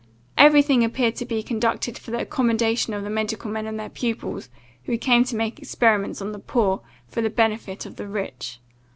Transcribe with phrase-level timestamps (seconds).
[0.35, 3.87] Every thing appeared to be conducted for the accommodation of the medical men and their
[3.87, 4.49] pupils,
[4.85, 8.59] who came to make experiments on the poor, for the benefit of the rich.